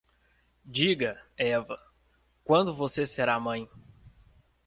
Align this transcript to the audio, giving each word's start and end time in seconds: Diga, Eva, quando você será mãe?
Diga, 0.65 1.21
Eva, 1.37 1.77
quando 2.43 2.75
você 2.75 3.05
será 3.05 3.39
mãe? 3.39 3.69